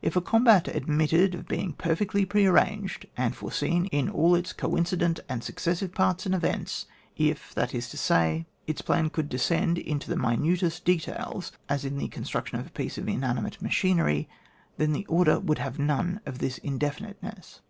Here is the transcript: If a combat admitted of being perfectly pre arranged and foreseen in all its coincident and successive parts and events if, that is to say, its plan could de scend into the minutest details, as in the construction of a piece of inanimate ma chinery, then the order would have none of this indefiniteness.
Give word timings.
If 0.00 0.16
a 0.16 0.22
combat 0.22 0.68
admitted 0.68 1.34
of 1.34 1.46
being 1.46 1.74
perfectly 1.74 2.24
pre 2.24 2.46
arranged 2.46 3.04
and 3.14 3.36
foreseen 3.36 3.84
in 3.92 4.08
all 4.08 4.34
its 4.34 4.54
coincident 4.54 5.20
and 5.28 5.44
successive 5.44 5.92
parts 5.92 6.24
and 6.24 6.34
events 6.34 6.86
if, 7.14 7.52
that 7.54 7.74
is 7.74 7.90
to 7.90 7.98
say, 7.98 8.46
its 8.66 8.80
plan 8.80 9.10
could 9.10 9.28
de 9.28 9.36
scend 9.36 9.76
into 9.76 10.08
the 10.08 10.16
minutest 10.16 10.86
details, 10.86 11.52
as 11.68 11.84
in 11.84 11.98
the 11.98 12.08
construction 12.08 12.58
of 12.58 12.66
a 12.68 12.70
piece 12.70 12.96
of 12.96 13.06
inanimate 13.06 13.60
ma 13.60 13.68
chinery, 13.68 14.28
then 14.78 14.92
the 14.94 15.04
order 15.08 15.38
would 15.38 15.58
have 15.58 15.78
none 15.78 16.22
of 16.24 16.38
this 16.38 16.56
indefiniteness. 16.64 17.60